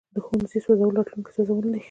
د 0.15 0.17
ښوونځي 0.25 0.59
سوځول 0.65 0.91
راتلونکی 0.97 1.31
سوځول 1.35 1.65
دي. 1.71 1.79